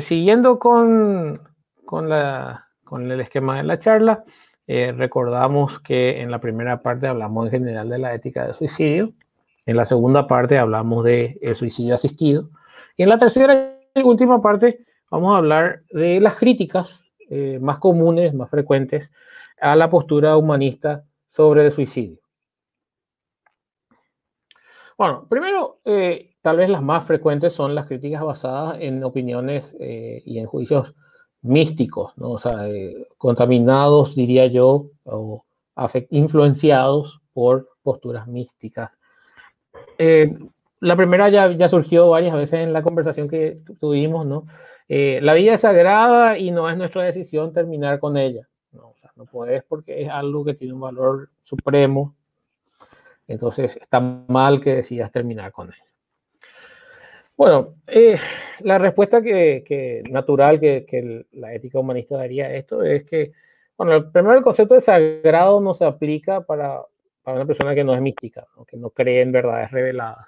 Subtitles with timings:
[0.00, 1.40] siguiendo con,
[1.84, 4.24] con, la, con, el esquema de la charla,
[4.66, 9.12] eh, recordamos que en la primera parte hablamos en general de la ética del suicidio,
[9.64, 12.50] en la segunda parte hablamos del el suicidio asistido,
[12.96, 17.78] y en la tercera y última parte vamos a hablar de las críticas eh, más
[17.78, 19.10] comunes, más frecuentes
[19.60, 22.18] a la postura humanista sobre el suicidio.
[24.96, 30.22] Bueno, primero, eh, tal vez las más frecuentes son las críticas basadas en opiniones eh,
[30.24, 30.94] y en juicios
[31.42, 32.30] místicos, ¿no?
[32.30, 35.44] o sea, eh, contaminados, diría yo, o
[36.10, 38.92] influenciados por posturas místicas.
[40.78, 44.46] la primera ya, ya surgió varias veces en la conversación que tuvimos, ¿no?
[44.86, 48.48] la vida es sagrada y no es nuestra decisión terminar con ella.
[48.70, 52.14] No, o sea, no puedes porque es algo que tiene un valor supremo
[53.28, 55.85] entonces está mal que decidas terminar con él.
[57.36, 58.18] Bueno, eh,
[58.60, 63.32] la respuesta que, natural que, la ética humanista daría a esto es que,
[63.76, 66.82] bueno, primero el concepto de sagrado no se aplica para,
[67.26, 70.26] una persona que no es mística, que no cree en verdades reveladas.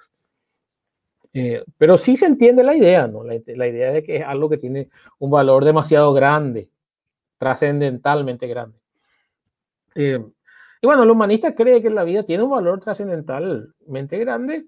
[1.33, 3.23] Eh, pero sí se entiende la idea, ¿no?
[3.23, 6.69] La, idea de que es algo que tiene un valor demasiado grande,
[7.37, 8.77] trascendentalmente grande.
[9.95, 10.23] Eh,
[10.81, 14.65] y bueno, el humanista cree que la vida tiene un valor trascendentalmente grande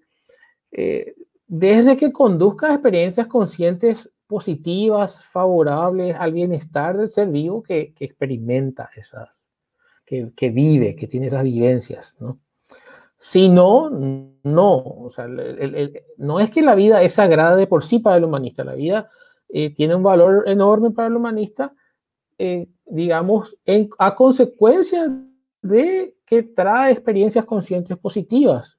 [0.72, 1.14] eh,
[1.54, 9.36] desde que conduzca experiencias conscientes positivas, favorables al bienestar del ser vivo que, experimenta esas,
[10.06, 12.40] que, vive, que tiene esas vivencias, ¿no?
[13.20, 15.28] Si no, no, o sea,
[16.16, 19.10] no es que la vida es sagrada de por sí para el humanista, la vida
[19.50, 21.74] eh, tiene un valor enorme para el humanista,
[22.38, 23.58] eh, digamos,
[24.00, 25.14] a consecuencia
[25.62, 28.78] de que trae experiencias conscientes positivas.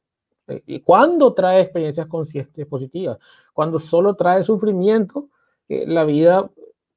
[0.66, 3.18] ¿Y cuándo trae experiencias conscientes positivas?
[3.52, 5.28] Cuando solo trae sufrimiento,
[5.68, 6.50] la vida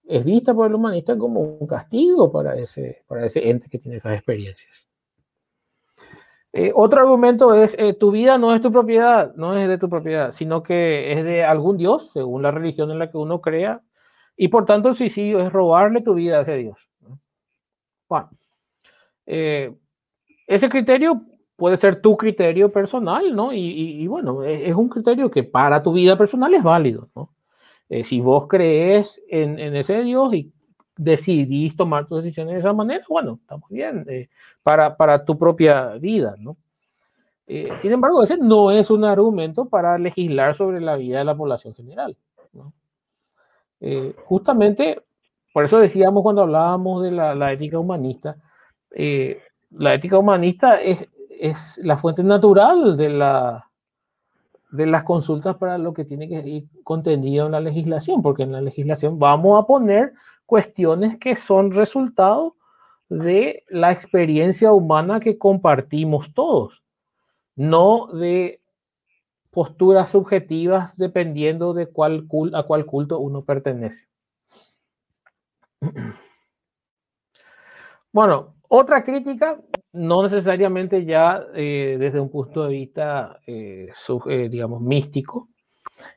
[0.07, 3.97] es vista por el humanista como un castigo para ese, para ese ente que tiene
[3.97, 4.85] esas experiencias.
[6.57, 9.89] Eh, otro argumento es, eh, tu vida no es tu propiedad, no es de tu
[9.89, 13.81] propiedad, sino que es de algún Dios, según la religión en la que uno crea,
[14.37, 16.77] y por tanto el suicidio es robarle tu vida a ese Dios.
[18.07, 18.29] Bueno,
[19.25, 19.75] eh,
[20.47, 21.23] ese criterio
[21.55, 23.53] puede ser tu criterio personal, ¿no?
[23.53, 27.33] Y, bueno, e, es, un criterio que para tu vida personal es válido, ¿no?
[27.89, 30.51] Eh, si vos crees en, ese Dios y
[30.97, 34.29] decidís tomar tus decisiones de esa manera, bueno, está muy bien, eh,
[34.63, 36.57] para, para, tu propia vida, ¿no?
[37.75, 41.75] sin embargo, ese no es un argumento para legislar sobre la vida de la población
[41.75, 42.17] general.
[42.53, 42.73] ¿no?
[44.25, 45.03] justamente,
[45.53, 48.37] por eso decíamos cuando hablábamos de la, la ética humanista,
[48.97, 51.05] eh, la ética humanista es,
[51.45, 53.69] es, la fuente natural de, la,
[54.71, 58.51] de las consultas para lo que tiene que ir contenido en la legislación, porque en
[58.51, 60.13] la legislación vamos a poner
[60.45, 62.55] cuestiones que son resultado
[63.09, 66.83] de la experiencia humana que compartimos todos,
[67.55, 68.61] no de
[69.51, 74.07] posturas subjetivas dependiendo de cuál, a cuál culto uno pertenece.
[78.11, 79.59] Bueno, otra crítica,
[79.95, 83.89] no necesariamente ya eh, desde un punto de vista, eh,
[84.29, 85.49] eh, digamos, místico,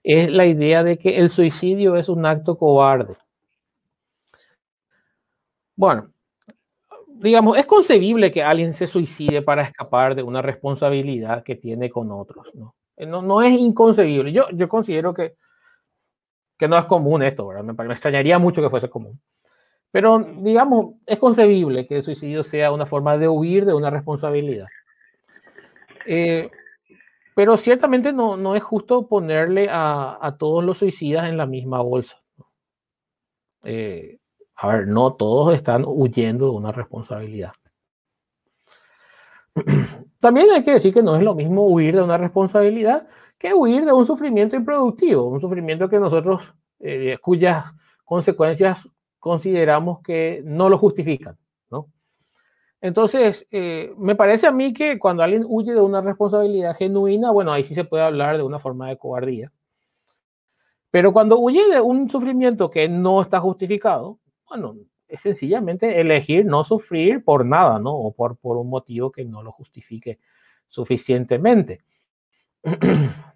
[0.02, 3.16] es la idea de que el suicidio es un acto cobarde.
[5.76, 6.10] Bueno,
[7.06, 12.10] digamos, es concebible que alguien se suicide para escapar de una responsabilidad que tiene con
[12.10, 12.74] otros, ¿no?
[12.98, 14.32] No, es inconcebible.
[14.32, 15.36] Yo, yo considero que,
[16.58, 17.62] que no es común esto, ¿verdad?
[17.62, 19.20] Me, me extrañaría mucho que fuese común.
[19.90, 24.66] Pero, digamos, es concebible que el suicidio sea una forma de huir de una responsabilidad.
[26.06, 26.50] Eh,
[27.34, 31.80] pero ciertamente no, no, es justo ponerle a, a, todos los suicidas en la misma
[31.80, 32.20] bolsa.
[33.62, 34.18] Eh,
[34.56, 37.52] a ver, no todos están huyendo de una responsabilidad.
[40.20, 43.06] También hay que decir que no es lo mismo huir de una responsabilidad
[43.38, 46.42] que huir de un sufrimiento improductivo, un sufrimiento que nosotros,
[46.80, 47.66] eh, cuyas
[48.04, 51.36] consecuencias consideramos que no lo justifican,
[51.70, 51.88] ¿no?
[52.80, 57.52] Entonces, eh, me parece a mí que cuando alguien huye de una responsabilidad genuina, bueno,
[57.52, 59.52] ahí sí se puede hablar de una forma de cobardía.
[60.90, 64.18] Pero cuando huye de un sufrimiento que no está justificado,
[64.48, 64.76] bueno,
[65.08, 67.94] es sencillamente elegir no sufrir por nada, ¿no?
[67.94, 70.18] O por, por un motivo que no lo justifique
[70.68, 71.82] suficientemente.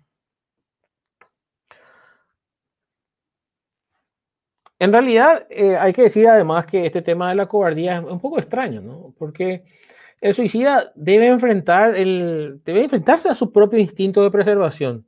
[4.82, 8.18] En realidad, eh, hay que decir además que este tema de la cobardía es un
[8.18, 9.14] poco extraño, ¿no?
[9.16, 9.62] Porque
[10.20, 15.06] el suicida debe, enfrentar el, debe enfrentarse a su propio instinto de preservación.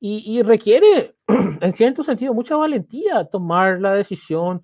[0.00, 1.14] y, requiere,
[1.60, 4.62] en cierto sentido, mucha valentía tomar la decisión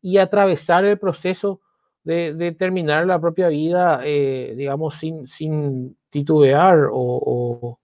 [0.00, 1.60] y atravesar el proceso
[2.04, 7.78] de, terminar la propia vida, eh, digamos, sin, sin titubear o,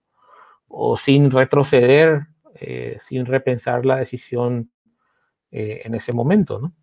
[1.03, 2.21] sin retroceder,
[2.55, 4.71] eh, sin repensar la decisión
[5.51, 6.73] eh, en ese momento, ¿no?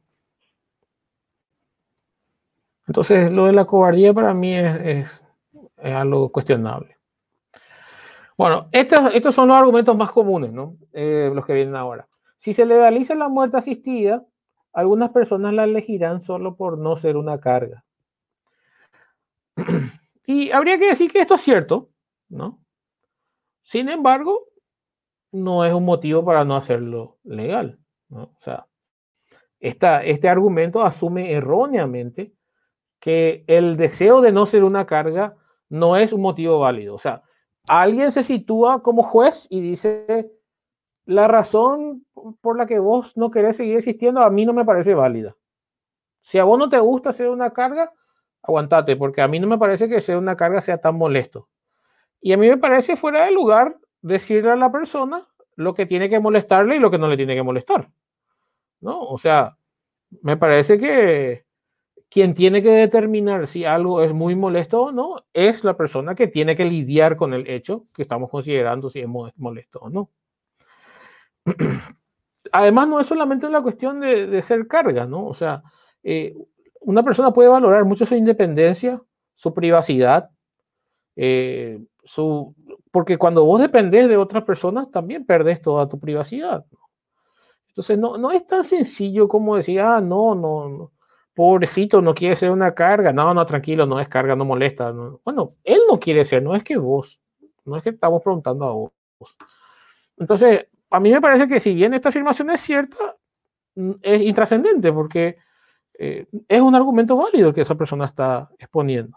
[2.86, 5.22] Entonces, lo de la cobardía para mí es,
[5.82, 6.98] algo cuestionable.
[8.36, 10.76] Bueno, estos, estos, son los argumentos más comunes, ¿no?
[10.92, 12.06] los que vienen ahora.
[12.38, 14.26] Si se legaliza la muerte asistida,
[14.74, 17.84] algunas personas la elegirán solo por no ser una carga.
[20.26, 21.90] Y habría que decir que esto es cierto,
[22.30, 22.58] ¿no?
[23.62, 24.46] Sin embargo,
[25.32, 27.78] no es un motivo para no hacerlo legal,
[28.10, 28.66] O sea,
[29.60, 32.32] este argumento asume erróneamente
[33.00, 35.36] que el deseo de no ser una carga
[35.68, 36.94] no es un motivo válido.
[36.94, 37.22] O sea,
[37.68, 40.30] alguien se sitúa como juez y dice,
[41.06, 42.06] la razón
[42.40, 45.36] por la que vos no querés seguir existiendo a mí no me parece válida.
[46.22, 47.92] Si a vos no te gusta ser una carga,
[48.42, 51.48] aguantate, porque a mí no me parece que ser una carga sea tan molesto.
[52.20, 56.08] Y a mí me parece fuera de lugar decirle a la persona lo que tiene
[56.08, 57.90] que molestarle y lo que no le tiene que molestar.
[58.80, 59.02] ¿No?
[59.02, 59.56] O sea,
[60.22, 61.44] me parece que
[62.14, 66.28] quien tiene que determinar si algo es muy molesto o no es la persona que
[66.28, 70.10] tiene que lidiar con el hecho que estamos considerando si es molesto o no.
[72.52, 75.26] Además, no es solamente la cuestión de, ser carga, ¿no?
[75.26, 75.62] O sea,
[76.04, 76.36] eh,
[76.80, 79.02] una persona puede valorar mucho su independencia,
[79.34, 80.30] su privacidad,
[81.16, 82.54] eh, su,
[82.94, 86.64] porque cuando vos dependés de otras personas, también perdés toda tu privacidad.
[87.66, 90.92] Entonces, no, no es tan sencillo como decir, ah, no, no, no,
[91.34, 93.12] pobrecito, no quiere ser una carga.
[93.12, 94.92] No, no, tranquilo, no es carga, no molesta.
[95.24, 97.18] Bueno, él no quiere ser, no es que vos,
[97.64, 98.92] no es que estamos preguntando a vos.
[100.16, 103.16] Entonces, a mí me parece que si bien esta afirmación es cierta,
[103.74, 105.36] mm, es intrascendente porque
[105.98, 109.16] eh, es un argumento válido que esa persona está exponiendo.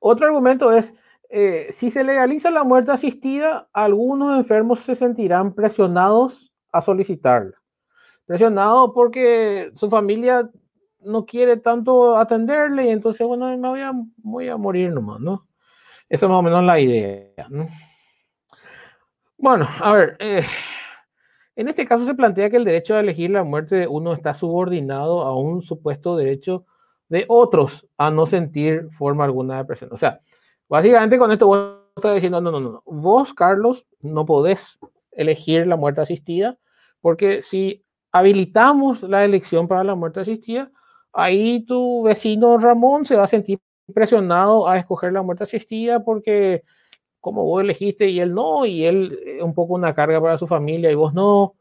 [0.00, 0.94] Otro argumento es,
[1.32, 7.56] eh, si se legaliza la muerte asistida, algunos enfermos se sentirán presionados a solicitarla.
[8.26, 10.50] Presionados porque su familia
[11.00, 15.46] no quiere tanto atenderle y entonces, bueno, me voy a, voy a morir nomás, ¿no?
[16.08, 17.68] Esa es más o menos la idea, ¿no?
[19.38, 20.44] Bueno, a ver, eh,
[21.54, 24.34] en este caso se plantea que el derecho a elegir la muerte de uno está
[24.34, 26.66] subordinado a un supuesto derecho
[27.08, 29.90] de otros a no sentir forma alguna de presión.
[29.92, 30.20] O sea,
[30.70, 34.78] básicamente con esto vos estás diciendo, no, no, no, vos, Carlos, no podés
[35.12, 36.56] elegir la muerte asistida,
[37.02, 40.70] porque si habilitamos la elección para la muerte asistida,
[41.12, 43.58] ahí tu vecino Ramón se va a sentir
[43.92, 46.62] presionado a escoger la muerte asistida porque
[47.20, 50.46] como vos elegiste y él no, y él es un poco una carga para su
[50.46, 51.56] familia y vos no.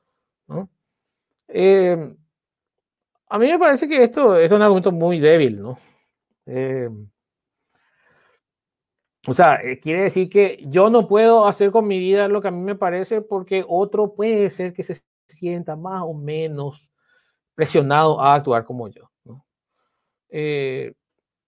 [1.47, 2.13] Eh,
[3.27, 5.79] a mí me parece que esto es un argumento muy débil, ¿no?
[6.45, 6.89] Eh,
[9.27, 12.47] o sea, eh, quiere decir que yo no puedo hacer con mi vida lo que
[12.47, 16.89] a mí me parece porque otro puede ser que se sienta más o menos
[17.55, 19.09] presionado a actuar como yo.
[19.25, 19.45] ¿no?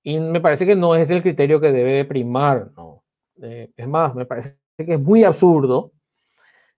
[0.04, 3.02] y me parece que no es el criterio que debe primar, ¿no?
[3.42, 5.92] Eh, es más, me parece que es muy absurdo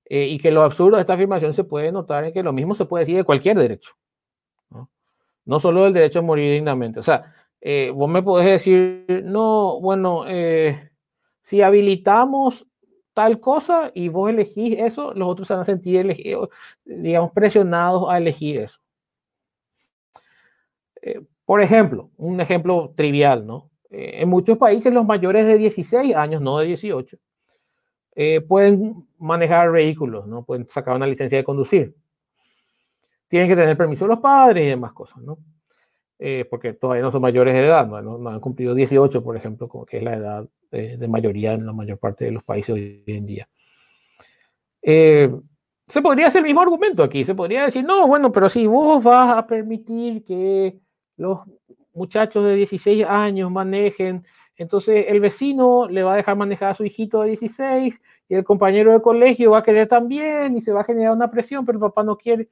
[0.06, 2.76] eh, y que lo absurdo de esta afirmación se puede notar en que lo mismo
[2.76, 3.92] se puede decir de cualquier derecho,
[4.70, 4.90] no,
[5.46, 7.00] no solo del derecho a morir dignamente.
[7.00, 7.34] O sea,
[7.66, 10.26] eh, vos me podés decir, no, bueno,
[11.42, 12.68] si habilitamos
[13.14, 16.16] tal cosa y vos elegís eso, los otros se van a sentir,
[16.86, 18.80] digamos, presionados a elegir eso.
[21.46, 23.70] por ejemplo, un ejemplo trivial, ¿no?
[23.94, 27.16] Eh, en muchos países los mayores de 16 años, no de 18,
[28.16, 30.44] eh, pueden manejar vehículos, ¿no?
[30.44, 31.96] Pueden sacar una licencia de conducir.
[33.28, 35.38] Tienen que tener permiso de los padres y demás cosas, ¿no?
[36.20, 38.30] Eh, porque todavía no son mayores de edad, ¿no?
[38.30, 42.26] han cumplido 18, por ejemplo, que es la edad de, mayoría en la mayor parte
[42.26, 43.50] de los países hoy en día.
[44.82, 49.04] se podría hacer el mismo argumento aquí, se podría decir, no, bueno, pero si vos
[49.04, 50.80] vas a permitir que
[51.18, 51.40] los
[51.94, 54.26] muchachos de 16 años manejen,
[54.58, 58.44] entonces el vecino le va a dejar manejar a su hijito de 16 y el
[58.44, 61.78] compañero de colegio va a querer también y se va a generar una presión, pero
[61.78, 62.50] el papá no quiere.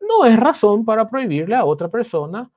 [0.00, 2.50] No es razón para prohibirle a otra persona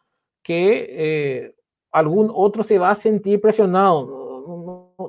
[0.44, 1.56] que eh,
[1.92, 4.22] algún otro se va a sentir presionado.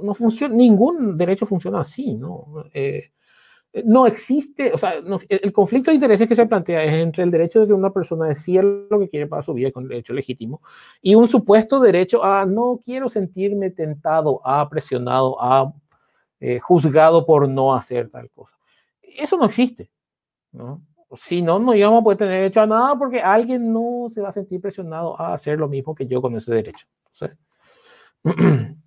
[0.02, 2.64] No, funciona, ningún derecho funciona así, ¿no?
[2.72, 3.10] Eh,
[3.84, 4.94] no existe, o sea,
[5.28, 8.26] el conflicto de intereses que se plantea es entre el derecho de que una persona
[8.26, 10.62] decida lo que quiere para su vida con el derecho legítimo
[11.02, 15.74] y un supuesto derecho a no quiero sentirme tentado, a presionado, a
[16.38, 18.54] eh, juzgado por no hacer tal cosa.
[19.02, 19.90] Eso no existe.
[20.52, 20.80] ¿no?
[21.16, 24.28] Si no, no íbamos a poder tener derecho a nada porque alguien no se va
[24.28, 26.86] a sentir presionado a hacer lo mismo que yo con ese derecho.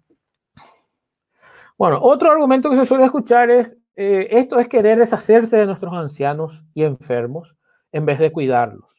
[1.77, 5.93] Bueno, otro argumento que se suele escuchar es, eh, esto es querer deshacerse de nuestros
[5.93, 7.55] ancianos y enfermos
[7.91, 8.89] en vez de cuidarlos.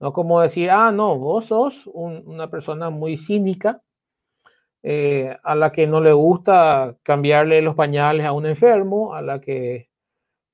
[0.00, 3.82] No como decir, ah, no, vos sos una persona muy cínica
[4.82, 9.40] eh, a la que no le gusta cambiarle los pañales a un enfermo, a la
[9.40, 9.87] que,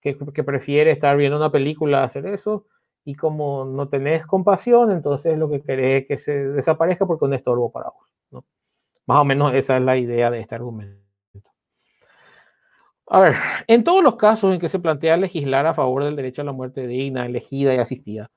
[0.04, 2.66] que, prefiere estar viendo una película, hacer eso,
[3.04, 7.28] y como no tenés compasión, entonces lo que querés es que se desaparezca porque es
[7.28, 8.08] un estorbo para vos.
[8.30, 8.44] ¿no?
[9.06, 11.02] Más o menos esa es la idea de este argumento.
[13.06, 16.42] A ver, en todos los casos en que se plantea legislar a favor del derecho
[16.42, 18.30] a la muerte digna, elegida y asistida,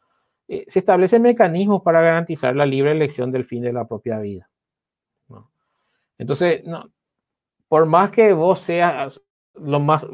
[0.50, 4.50] eh, se establecen mecanismos para garantizar la libre elección del fin de la propia vida.
[6.18, 6.90] Entonces, no,
[7.68, 9.22] por más que vos seas
[9.54, 10.06] lo más,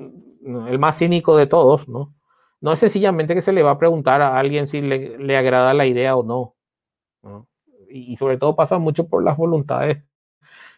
[0.45, 2.13] el más cínico de todos, ¿no?
[2.61, 5.73] No es sencillamente que se le va a preguntar a alguien si le, le agrada
[5.73, 6.55] la idea o no.
[7.89, 10.03] y sobre todo pasa mucho por las voluntades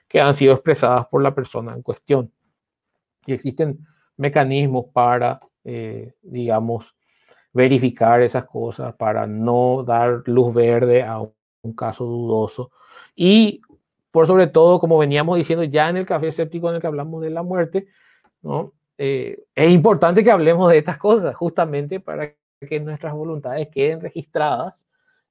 [0.07, 2.31] que han sido expresadas por la persona en cuestión
[3.25, 3.85] y existen
[4.17, 6.95] mecanismos para, eh, digamos,
[7.53, 12.71] verificar esas cosas, para no dar luz verde a un caso dudoso.
[13.15, 13.61] Y
[14.11, 17.21] por sobre todo, como veníamos diciendo ya en el café escéptico en el que hablamos
[17.21, 17.87] de la muerte,
[18.41, 18.73] ¿no?
[18.97, 22.33] Eh, es importante que hablemos de estas cosas, justamente para
[22.67, 24.87] que nuestras voluntades queden registradas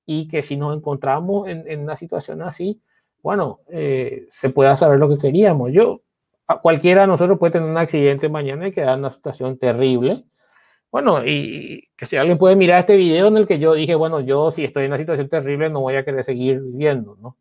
[0.07, 2.83] y que si nos encontramos en, una situación así,
[3.23, 5.73] bueno, eh, se pueda saber lo que queríamos.
[5.73, 6.03] Yo
[6.63, 10.25] cualquiera de nosotros puede tener un accidente mañana y quedar en una situación terrible.
[10.91, 14.21] Bueno, y que si alguien puede mirar este video en el que yo dije, bueno,
[14.21, 17.37] yo si estoy en una situación terrible no voy a querer seguir viviendo, ¿no?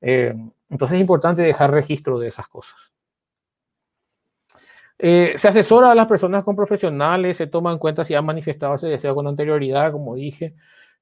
[0.00, 0.34] Eh,
[0.70, 2.74] entonces es importante dejar registro de esas cosas.
[5.06, 8.76] Eh, se asesora a las personas con profesionales, se toma en cuenta si han manifestado
[8.76, 10.54] ese deseo con anterioridad, como dije,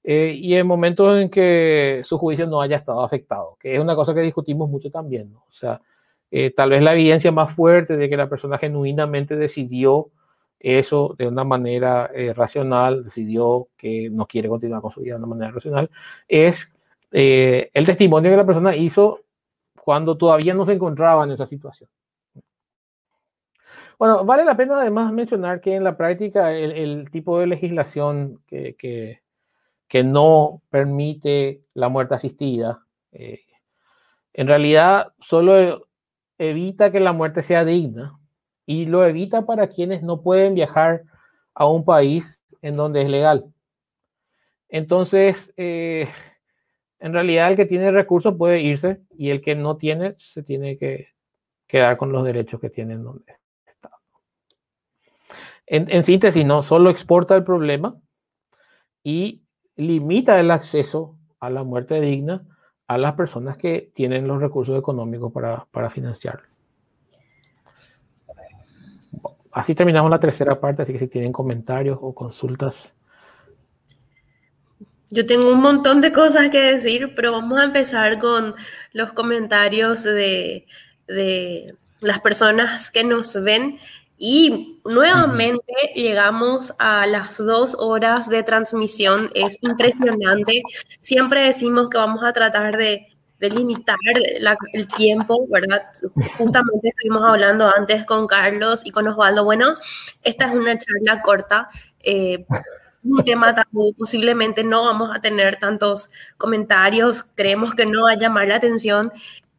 [0.02, 3.94] eh, y en momentos en que su juicio no haya estado afectado, que es una
[3.94, 5.44] cosa que discutimos mucho también, ¿no?
[5.48, 5.80] O sea,
[6.32, 10.10] eh, tal vez la evidencia más fuerte de que la persona genuinamente decidió
[10.58, 15.28] eso de una manera racional, decidió que no quiere continuar con su vida de una
[15.28, 15.90] manera racional,
[16.26, 16.68] es
[17.12, 19.20] el testimonio que la persona hizo
[19.84, 21.88] cuando todavía no se encontraba en esa situación.
[23.98, 28.74] Bueno, vale la pena además mencionar que en la práctica el, tipo de legislación que,
[28.76, 29.20] que,
[30.04, 32.80] no permite la muerte asistida,
[33.12, 35.86] en realidad solo
[36.38, 38.18] evita que la muerte sea digna
[38.66, 41.02] y lo evita para quienes no pueden viajar
[41.54, 43.52] a un país en donde es legal.
[44.68, 46.08] Entonces, eh,
[46.98, 50.78] en realidad el que tiene recursos puede irse y el que no tiene se tiene
[50.78, 51.08] que
[51.66, 53.41] quedar con los derechos que tiene en donde.
[55.66, 57.96] En, en síntesis, no, solo exporta el problema
[59.02, 59.42] y
[59.76, 62.44] limita el acceso a la muerte digna
[62.86, 66.46] a las personas que tienen los recursos económicos para, para financiarlo.
[69.50, 72.90] Así terminamos la tercera parte, así que si tienen comentarios o consultas.
[75.10, 78.54] Yo tengo un montón de cosas que decir, pero vamos a empezar con
[78.92, 80.66] los comentarios de,
[81.06, 83.78] de las personas que nos ven
[84.24, 89.32] y nuevamente llegamos a las dos horas de transmisión.
[89.34, 90.62] Es impresionante.
[91.00, 93.08] Siempre decimos que vamos a tratar de,
[93.40, 93.96] limitar
[94.74, 95.82] el tiempo, ¿verdad?
[96.38, 99.44] Justamente estuvimos hablando antes con Carlos y con Osvaldo.
[99.44, 99.74] Bueno,
[100.22, 101.68] esta es una charla corta.
[101.98, 102.46] Eh,
[103.02, 108.18] un tema tabú, posiblemente no vamos a tener tantos comentarios, creemos que no va a
[108.18, 109.12] llamar la atención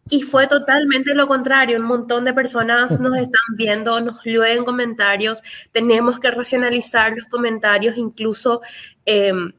[0.10, 1.78] y fue totalmente lo contrario.
[1.80, 5.42] Un montón de personas nos están viendo, nos leen comentarios.
[5.72, 8.62] Tenemos que racionalizar los comentarios, incluso.
[9.06, 9.54] Em,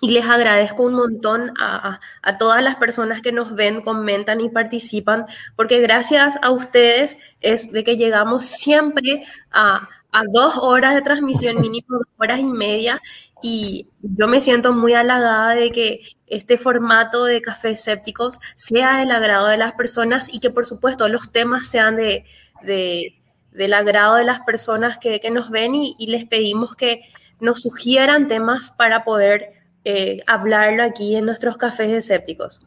[0.00, 4.48] y les agradezco un montón a, a, todas las personas que nos ven, comentan y
[4.48, 11.02] participan, porque gracias a ustedes es de que llegamos siempre a, a dos horas de
[11.02, 13.00] transmisión, mínimo dos horas y media,
[13.42, 19.12] y yo me siento muy halagada de que este formato de café escépticos sea del
[19.12, 22.24] agrado de las personas y que por supuesto los temas sean de,
[22.62, 27.02] del agrado de las personas que, nos ven y, les pedimos que
[27.40, 29.52] nos sugieran temas para poder
[29.84, 32.60] eh, hablarlo aquí en nuestros cafés escépticos.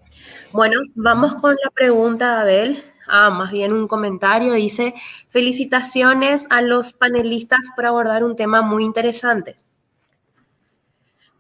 [0.53, 2.83] Bueno, vamos con la pregunta, Abel.
[3.07, 4.53] Ah, más bien un comentario.
[4.53, 4.93] Dice,
[5.27, 9.57] felicitaciones a los panelistas por abordar un tema muy interesante.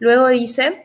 [0.01, 0.83] Luego dice,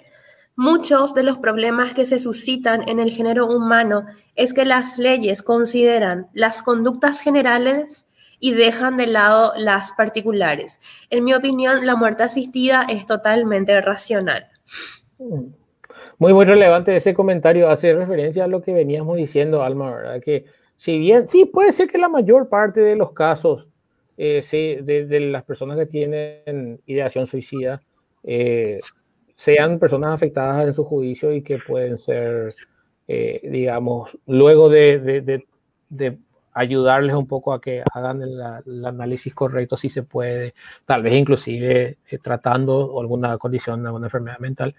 [0.57, 4.05] muchos de los problemas que se suscitan en el género humano
[4.35, 8.07] es que las leyes consideran las conductas generales
[8.41, 10.83] y dejan de lado las particulares.
[11.09, 14.49] En mi opinión, la muerte asistida es totalmente racional.
[16.19, 17.71] Muy, muy relevante ese comentario.
[17.71, 20.21] Hace referencia a lo que veníamos diciendo, Alma, ¿verdad?
[20.23, 20.45] Que
[20.77, 23.67] si bien, sí, puede ser que la mayor parte de los casos
[24.19, 24.43] eh,
[24.85, 27.81] de, las personas que tienen ideación suicida
[28.23, 28.81] eh,
[29.37, 32.55] sean personas afectadas en su juicio y que pueden ser,
[33.07, 35.45] eh, digamos, luego de,
[36.53, 40.55] ayudarles un poco a que hagan el, análisis correcto si se puede,
[40.87, 44.75] tal vez inclusive tratando alguna condición, alguna enfermedad mental,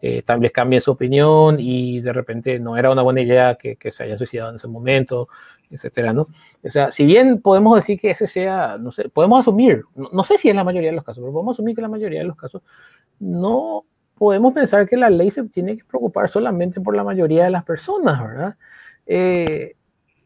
[0.00, 3.76] eh, tal vez cambie su opinión y de repente no era una buena idea que,
[3.76, 5.28] que, se haya suicidado en ese momento,
[5.70, 6.28] etcétera, ¿no?
[6.64, 10.38] O sea, si bien podemos decir que ese sea, no sé, podemos asumir, no, sé
[10.38, 12.36] si es la mayoría de los casos, pero podemos asumir que la mayoría de los
[12.36, 12.62] casos
[13.18, 13.84] no
[14.18, 17.64] podemos pensar que la ley se tiene que preocupar solamente por la mayoría de las
[17.64, 18.56] personas, ¿verdad?
[19.06, 19.76] Eh,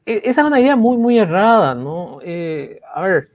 [0.06, 2.18] e, esa es una idea muy, muy errada, ¿no?
[2.22, 3.30] Eh, a ver,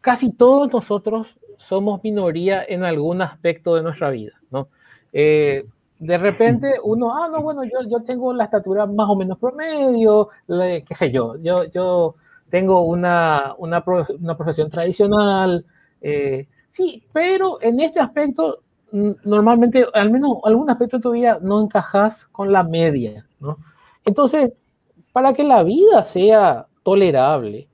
[0.00, 4.68] casi todos nosotros somos minoría en algún aspecto de nuestra vida, ¿no?
[5.12, 5.66] Eh,
[5.98, 10.28] de repente uno, ah, no, bueno, yo, yo tengo la estatura más o menos promedio,
[10.46, 12.14] qué sé yo, yo, yo
[12.50, 13.84] tengo una, una,
[14.20, 15.64] una profesión tradicional,
[16.00, 21.60] eh, sí, pero en este aspecto, normalmente, al menos algún aspecto de tu vida no
[21.60, 23.58] encajas con la media, ¿no?
[24.04, 24.52] Entonces,
[25.12, 27.68] para que la vida sea tolerable,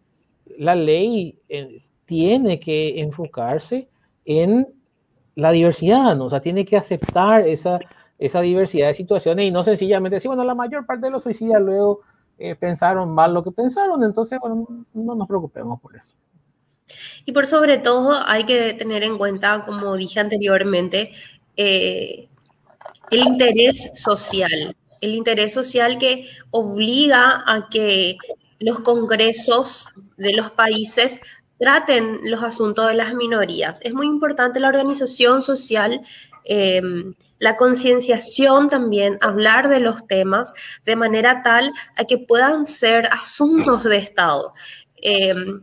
[0.59, 3.89] la ley eh, tiene que enfocarse
[4.25, 4.69] en
[5.37, 6.27] la diversidad, ¿no?
[6.27, 7.79] O sea, tiene que aceptar esa,
[8.19, 11.61] esa diversidad de situaciones y no sencillamente decir, bueno, la mayor parte de los suicidas
[11.61, 12.01] luego
[12.39, 16.07] eh, pensaron mal lo que pensaron, entonces, bueno, no nos preocupemos por eso.
[17.25, 21.13] Y por sobre todo hay que tener en cuenta, como dije anteriormente,
[21.57, 22.29] eh,
[23.11, 28.17] el interés social, el interés social que obliga a que
[28.59, 31.21] los congresos de los países
[31.59, 33.81] traten los asuntos de las minorías.
[33.83, 36.01] Es muy importante la organización social,
[36.45, 40.53] em, la concienciación también, hablar de los temas
[40.85, 44.53] de manera tal a que puedan ser asuntos de Estado.
[44.97, 45.63] Em,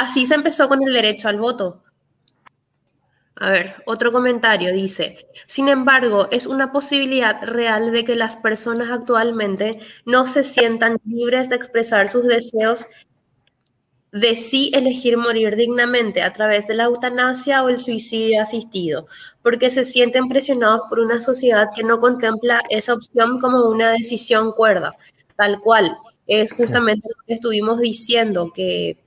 [0.00, 1.82] así se empezó con el derecho al voto.
[3.36, 8.90] A ver, otro comentario dice, sin embargo, es una posibilidad real de que las personas
[8.90, 12.86] actualmente no se sientan libres de expresar sus deseos
[14.12, 19.06] de sí elegir morir dignamente a través de la eutanasia o el suicidio asistido,
[19.42, 24.52] porque se sienten presionados por una sociedad que no contempla esa opción como una decisión
[24.52, 24.96] cuerda,
[25.36, 25.96] tal cual.
[26.26, 28.98] Es justamente lo que estuvimos diciendo, que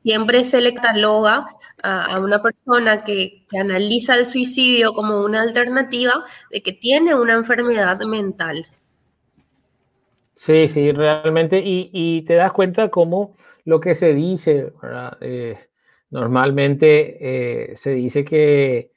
[0.00, 1.46] siempre se le cataloga
[1.82, 8.00] a, una persona que, analiza el suicidio como una alternativa de que tiene una enfermedad
[8.02, 8.66] mental.
[10.34, 14.72] Sí, sí, realmente, y, te das cuenta cómo lo que se dice,
[15.20, 15.58] eh,
[16.10, 18.92] normalmente eh, se dice que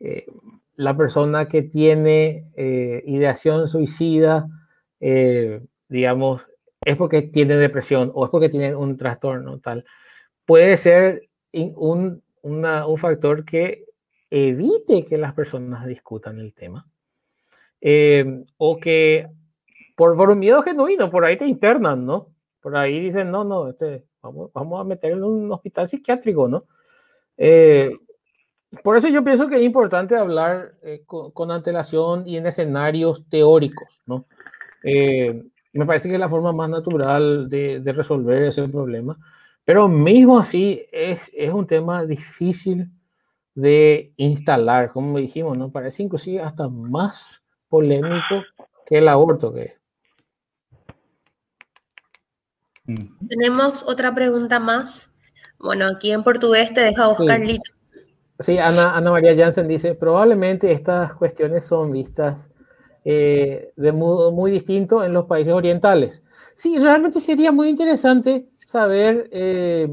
[0.00, 0.26] eh,
[0.74, 2.46] la persona que tiene
[3.06, 4.48] ideación suicida,
[5.88, 6.48] digamos,
[6.84, 9.84] es porque tiene depresión o es porque tiene un trastorno tal.
[10.44, 13.84] Puede ser un, un factor que
[14.30, 16.86] evite que las personas discutan el tema.
[18.56, 19.26] o que
[19.96, 22.28] por, por un miedo genuino, por ahí te internan, ¿no?
[22.62, 26.64] Por ahí dicen, no, no, este, vamos, vamos a meterlo en un hospital psiquiátrico, ¿no?
[27.36, 27.98] Eh,
[28.82, 33.88] por eso yo pienso que es importante hablar eh, con, antelación y en escenarios teóricos,
[34.06, 34.26] ¿no?
[34.84, 39.18] Eh, me parece que es la forma más natural de, de, resolver ese problema,
[39.70, 42.90] pero mismo así es, es un tema difícil
[43.54, 45.70] de instalar, como dijimos, ¿no?
[45.70, 48.42] Parece inclusive hasta más polémico
[48.84, 49.76] que el aborto que
[53.28, 55.16] tenemos otra pregunta más.
[55.60, 57.56] Bueno, aquí en portugués te deja Oscar sí.
[58.40, 62.50] Sí, Ana, Ana, María Jansen dice, probablemente estas cuestiones son vistas
[63.04, 66.24] eh, de modo muy distinto en los países orientales.
[66.56, 69.92] Sí, realmente sería muy interesante saber eh,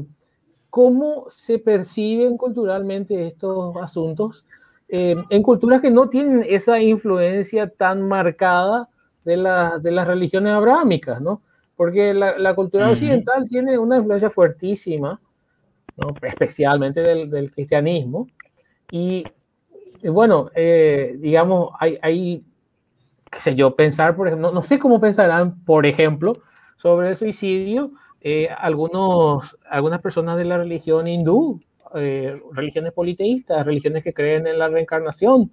[0.70, 4.44] cómo se perciben culturalmente estos asuntos
[4.88, 8.88] eh, en culturas que no tienen esa influencia tan marcada
[9.24, 11.42] de, de las religiones abrahámicas, ¿no?
[11.74, 15.20] porque la, cultura occidental tiene una influencia fuertísima,
[16.22, 18.28] especialmente del, cristianismo,
[18.90, 19.24] y,
[20.04, 22.44] bueno, eh, digamos, hay, hay,
[23.30, 26.32] qué sé yo, pensar, por ejemplo, no, sé cómo pensarán, por ejemplo,
[26.76, 31.60] sobre el suicidio eh, algunos, algunas personas de la religión hindú,
[31.94, 35.50] eh, religiones politeístas, religiones que creen en la reencarnación,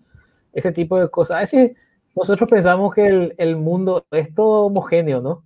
[0.54, 1.44] ese tipo de cosas.
[1.44, 1.76] Ese,
[2.16, 5.44] nosotros pensamos que el, el mundo es todo homogéneo, ¿no?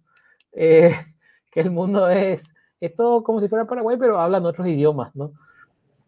[0.54, 0.94] Eh,
[1.52, 2.44] que el mundo es
[2.80, 5.34] es todo como si fuera Paraguay, pero hablan otros idiomas, ¿no?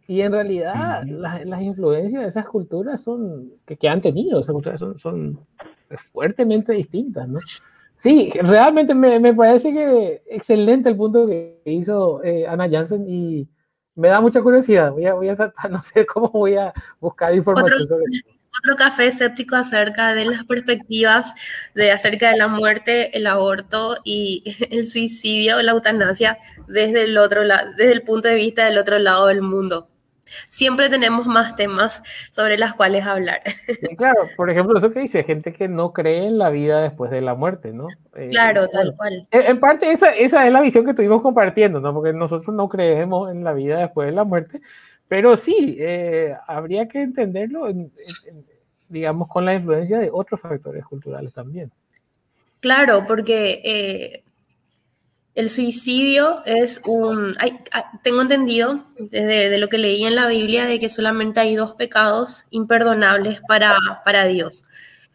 [0.08, 5.00] Y en realidad las, influencias de esas culturas son, que, han tenido, esas culturas son,
[5.00, 5.40] son
[6.12, 7.40] fuertemente distintas, ¿no?
[8.02, 13.48] Sí, realmente me, me, parece que excelente el punto que hizo eh, Ana Jansen y
[13.94, 14.92] me da mucha curiosidad.
[14.92, 18.76] Voy a, voy a tratar, no sé cómo voy a buscar información sobre eso otro
[18.76, 21.34] café escéptico acerca de las perspectivas
[21.74, 26.38] de acerca de la muerte, el aborto y el suicidio, la eutanasia
[26.68, 29.90] desde el otro lado, desde el punto de vista del otro lado del mundo.
[30.48, 33.42] Siempre tenemos más temas sobre las cuales hablar.
[33.98, 37.22] claro, por ejemplo, eso que dice, gente que no cree en la vida después de
[37.22, 37.88] la muerte, ¿no?
[38.16, 39.28] Eh, claro, tal cual.
[39.32, 41.94] En parte esa, esa es la visión que estuvimos compartiendo, ¿no?
[41.94, 44.62] Porque nosotros no creemos en la vida después de la muerte,
[45.08, 47.68] pero sí, eh, habría que entenderlo,
[48.88, 51.72] digamos, con la influencia de otros factores culturales también.
[52.62, 54.24] Claro, porque eh,
[55.36, 57.36] el suicidio es un...
[58.04, 61.76] tengo entendido desde de lo que leí en la Biblia de que solamente hay dos
[61.76, 64.64] pecados imperdonables para, para Dios.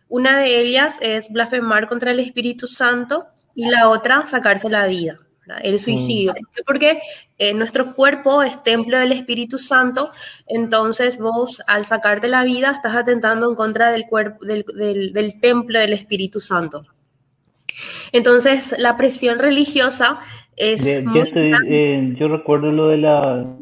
[0.09, 5.19] Una de ellas es blasfemar contra el Espíritu Santo y la otra sacarse la vida
[5.63, 6.33] el suicidio.
[6.33, 6.61] Mm.
[6.67, 7.01] Porque
[7.39, 10.11] eh, nuestro cuerpo es templo del Espíritu Santo,
[10.47, 14.65] entonces vos al sacarte la vida estás atentando en contra del, cuerpo, del,
[15.41, 16.85] templo del Espíritu Santo.
[18.13, 20.21] Entonces la presión religiosa
[20.57, 20.87] es...
[20.87, 23.57] Eh, yo recuerdo lo de la...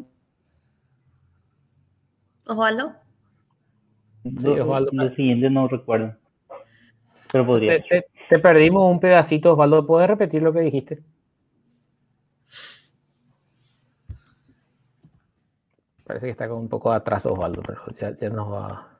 [2.47, 2.93] Osvaldo.
[4.23, 4.91] Sí, Osvaldo.
[4.93, 6.15] Lo, siguiente no recuerdo.
[7.31, 7.83] Pero podría.
[7.83, 9.85] Te, te perdimos un pedacito, Osvaldo.
[9.85, 11.03] ¿Puedes repetir lo que dijiste?
[16.05, 18.99] Parece que está con un poco de atraso Osvaldo, pero ya, ya nos va.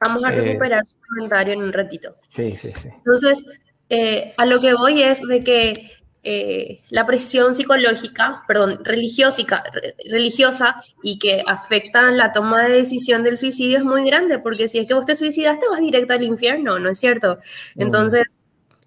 [0.00, 2.16] Vamos a eh, recuperar su comentario en un ratito.
[2.28, 2.88] Sí, sí, sí.
[2.88, 3.44] Entonces,
[3.90, 5.90] eh, a lo que voy es de que
[6.22, 9.64] eh, la presión psicológica, perdón, religiosa,
[10.08, 14.78] religiosa y que afecta la toma de decisión del suicidio es muy grande, porque si
[14.78, 17.38] es que vos te suicidaste vas directo al infierno, ¿no es cierto?
[17.76, 18.36] Entonces,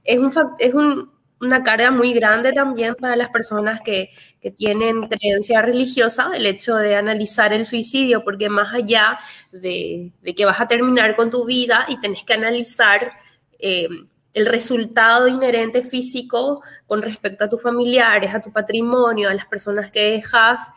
[0.03, 1.11] es un, es un,
[1.41, 4.09] una carga muy grande también para las personas que,
[4.57, 9.17] tienen creencia religiosa, el hecho de analizar el suicidio, porque más allá
[9.53, 13.13] de, que vas a terminar con tu vida y tenés que analizar
[13.57, 13.87] eh,
[14.33, 19.91] el resultado inherente físico con respecto a tus familiares, a tu patrimonio, a las personas
[19.91, 20.71] que dejas,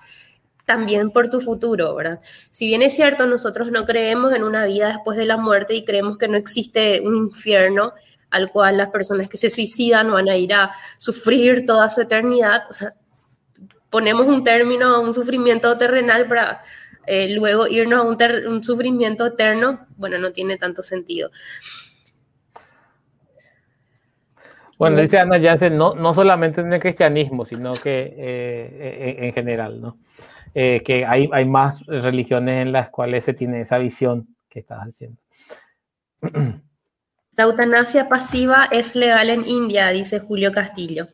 [0.66, 2.20] también por tu futuro, ¿verdad?
[2.50, 5.84] Si bien es cierto, nosotros no creemos en una vida después de la muerte y
[5.84, 7.92] creemos que no existe un infierno,
[8.30, 12.64] al cual las personas que se suicidan van a ir a sufrir toda su eternidad.
[13.88, 16.62] Ponemos un término a un sufrimiento terrenal para
[17.06, 21.30] eh, luego irnos a un, sufrimiento eterno, bueno, no tiene tanto sentido.
[24.78, 29.80] Bueno, dice Ana Jansen, no, no solamente en el cristianismo, sino que eh, en, general,
[29.80, 29.98] ¿no?
[30.54, 34.80] Eh, que hay, hay más religiones en las cuales se tiene esa visión que estás
[34.80, 35.20] haciendo.
[37.36, 41.08] La eutanasia pasiva es legal en India, dice Julio Castillo.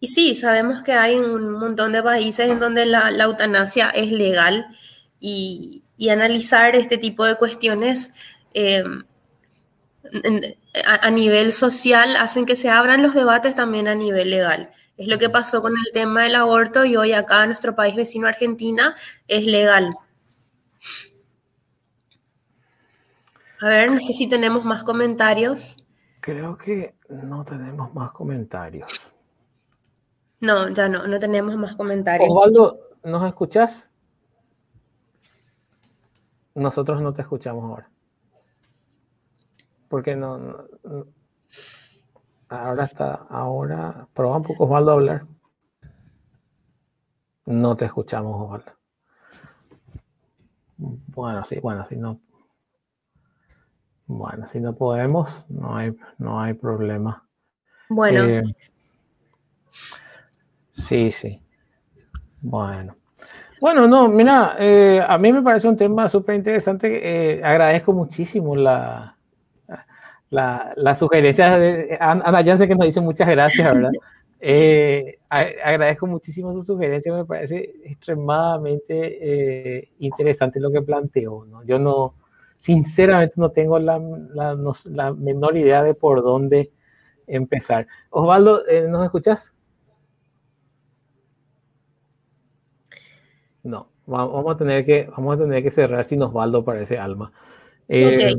[0.00, 4.66] Y sí, sabemos que hay un montón de países en donde la, eutanasia es legal
[5.18, 8.14] y, analizar este tipo de cuestiones
[8.54, 8.84] eh,
[10.86, 14.70] a, nivel social hacen que se abran los debates también a nivel legal.
[14.96, 17.94] Es lo que pasó con el tema del aborto y hoy acá en nuestro país
[17.94, 18.96] vecino Argentina
[19.28, 19.96] es legal.
[23.60, 25.84] A ver, no sé si tenemos más comentarios.
[26.20, 29.02] Creo que no tenemos más comentarios.
[30.40, 32.28] No, ya no, no tenemos más comentarios.
[32.30, 33.88] Osvaldo, ¿nos escuchas?
[36.54, 37.88] Nosotros no te escuchamos ahora.
[39.88, 40.64] Porque no, no,
[42.48, 45.26] ahora está, ahora, prueba un poco Osvaldo a hablar.
[47.46, 48.72] No te escuchamos, Osvaldo.
[50.76, 52.20] Bueno, sí, bueno, sí, no,
[54.08, 57.22] bueno, si no podemos, no hay, no hay problema.
[57.90, 58.24] Bueno.
[58.24, 58.42] Eh,
[60.72, 61.38] sí, sí.
[62.40, 62.96] Bueno.
[63.60, 67.00] Bueno, no, mira, eh, a mí me parece un tema súper interesante.
[67.36, 69.17] Eh, agradezco muchísimo la,
[70.30, 73.90] la, la, sugerencia de Ana sé que nos dice muchas gracias, ¿verdad?
[75.28, 81.44] agradezco muchísimo su sugerencia, me parece extremadamente interesante lo que planteó.
[81.44, 81.64] ¿no?
[81.64, 82.14] Yo no,
[82.58, 83.98] sinceramente no tengo la,
[85.16, 86.72] menor idea de por dónde
[87.26, 87.86] empezar.
[88.10, 89.52] Osvaldo, eh, ¿nos escuchas?
[93.62, 97.32] No, vamos a tener que, vamos a tener que cerrar sin Osvaldo parece alma.
[97.88, 98.34] Eh,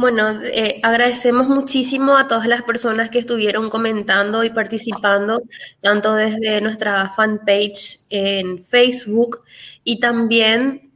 [0.00, 5.42] Bueno, eh, agradecemos muchísimo a todas las personas que estuvieron comentando y participando,
[5.82, 9.42] tanto desde nuestra fanpage en Facebook
[9.84, 10.89] y también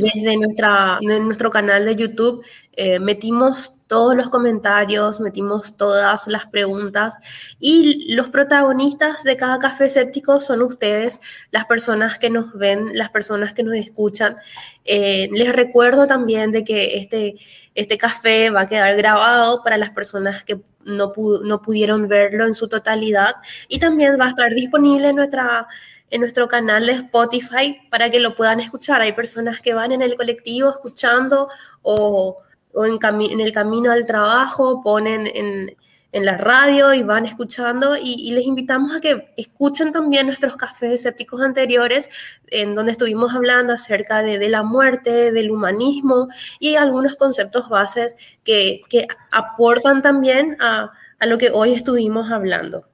[0.00, 2.44] desde nuestra, nuestro canal de YouTube.
[2.72, 7.14] Eh, metimos todos los comentarios, metimos todas las preguntas
[7.58, 13.10] y los protagonistas de cada café escéptico son ustedes, las personas que nos ven, las
[13.10, 14.36] personas que nos escuchan.
[14.84, 17.36] Eh, les recuerdo también de que este,
[17.74, 21.12] este café va a quedar grabado para las personas que no,
[21.44, 23.36] no pudieron verlo en su totalidad
[23.68, 25.66] y también va a estar disponible en nuestra
[26.10, 29.00] en nuestro canal de Spotify para que lo puedan escuchar.
[29.00, 31.48] Hay personas que van en el colectivo escuchando
[31.82, 32.38] o,
[32.72, 35.76] o en, en, el camino al trabajo, ponen en,
[36.12, 40.92] en la radio y van escuchando y, les invitamos a que escuchen también nuestros cafés
[40.92, 42.08] escépticos anteriores
[42.46, 48.16] en donde estuvimos hablando acerca de, de la muerte, del humanismo y algunos conceptos bases
[48.42, 52.84] que, que aportan también a, a, lo que hoy estuvimos hablando.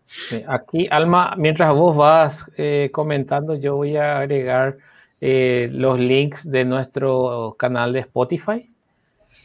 [0.47, 4.79] aquí, Alma, mientras vos vas eh, comentando, yo voy a agregar
[5.21, 8.71] eh, los links de nuestro canal de Spotify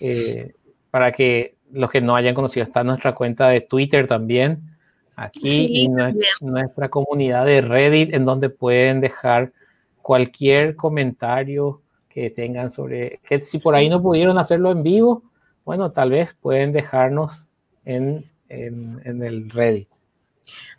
[0.02, 0.54] eh,
[0.92, 4.76] para que los que no hayan conocido, está nuestra cuenta de Twitter también,
[5.16, 5.90] aquí, y
[6.42, 9.52] nuestra, comunidad de Reddit, en donde pueden dejar
[10.02, 15.24] cualquier comentario que tengan sobre, que si por ahí no pudieron hacerlo en vivo,
[15.64, 17.46] bueno, tal vez pueden dejarnos
[17.86, 19.88] en, en, el Reddit.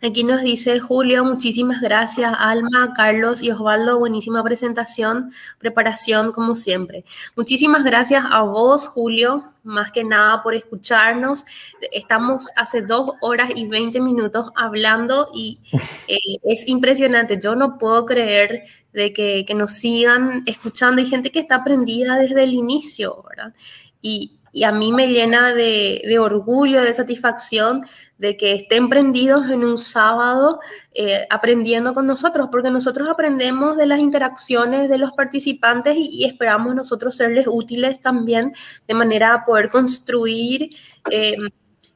[0.01, 7.05] Aquí nos dice Julio, muchísimas gracias, Alma, Carlos y Osvaldo, buenísima presentación, preparación como siempre.
[7.35, 11.45] Muchísimas gracias a vos, Julio, más que nada por escucharnos.
[11.91, 15.59] Estamos hace dos horas y veinte minutos hablando y
[16.07, 17.39] eh, es impresionante.
[17.41, 21.01] Yo no puedo creer de que, nos sigan escuchando.
[21.01, 23.53] Hay gente que está aprendida desde el inicio, ¿verdad?
[24.01, 27.85] Y, a mí me llena de, orgullo, de satisfacción
[28.17, 30.59] de que estén prendidos en un sábado
[30.93, 36.75] eh, aprendiendo con nosotros, porque nosotros aprendemos de las interacciones de los participantes y, esperamos
[36.75, 38.53] nosotros serles útiles también
[38.87, 40.75] de manera a poder construir
[41.09, 41.37] eh,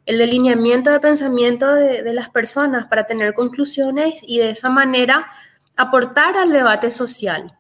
[0.06, 5.28] el delineamiento de pensamiento de las personas para tener conclusiones y de esa manera
[5.76, 7.58] aportar al debate social.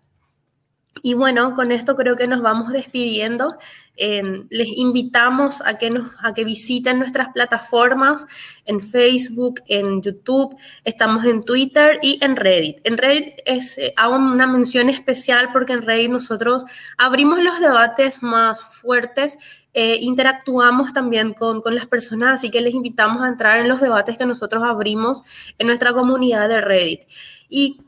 [1.03, 3.58] Y bueno, con esto creo que nos vamos despidiendo.
[3.97, 8.27] Em, les invitamos a que, nos, a que visiten nuestras plataformas
[8.65, 12.79] en Facebook, en YouTube, estamos en Twitter y en Reddit.
[12.84, 16.65] En Reddit es, eh, hago una mención especial porque en Reddit nosotros
[16.97, 19.38] abrimos los debates más fuertes,
[19.73, 23.79] eh, interactuamos también con, con las personas, así que les invitamos a entrar en los
[23.79, 25.23] debates que nosotros abrimos
[25.58, 27.01] en nuestra comunidad de Reddit.
[27.47, 27.85] Y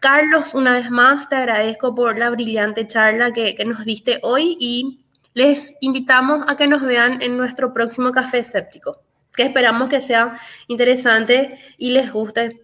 [0.00, 4.56] Carlos, una vez más, te agradezco por la brillante charla que, que nos diste hoy
[4.60, 8.98] y les invitamos a que nos vean en nuestro próximo café escéptico,
[9.32, 12.62] que esperamos que sea interesante y les guste.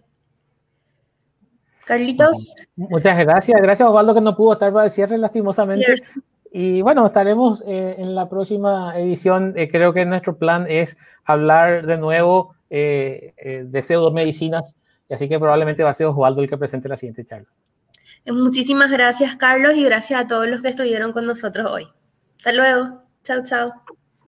[1.85, 2.55] Carlitos.
[2.75, 3.61] Muchas gracias.
[3.61, 5.95] Gracias, Osvaldo, que no pudo estar para el cierre, lastimosamente.
[6.51, 9.53] Y bueno, estaremos eh, en la próxima edición.
[9.55, 14.73] Eh, creo que nuestro plan es hablar de nuevo eh, de pseudomedicinas.
[15.09, 17.47] Y así que probablemente va a ser Osvaldo el que presente la siguiente charla.
[18.27, 21.87] Muchísimas gracias, Carlos, y gracias a todos los que estuvieron con nosotros hoy.
[22.37, 23.03] Hasta luego.
[23.23, 23.85] Chao, chao.